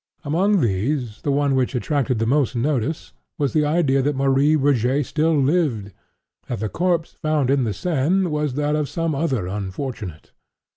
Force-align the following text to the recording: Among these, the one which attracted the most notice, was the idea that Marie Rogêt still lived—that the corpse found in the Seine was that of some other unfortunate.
Among 0.25 0.61
these, 0.61 1.21
the 1.21 1.31
one 1.31 1.53
which 1.53 1.75
attracted 1.75 2.17
the 2.17 2.25
most 2.25 2.55
notice, 2.55 3.13
was 3.37 3.53
the 3.53 3.65
idea 3.65 4.01
that 4.01 4.15
Marie 4.15 4.55
Rogêt 4.57 5.05
still 5.05 5.35
lived—that 5.39 6.59
the 6.59 6.69
corpse 6.69 7.13
found 7.21 7.51
in 7.51 7.65
the 7.65 7.73
Seine 7.75 8.27
was 8.27 8.55
that 8.55 8.75
of 8.75 8.89
some 8.89 9.13
other 9.13 9.45
unfortunate. 9.45 10.31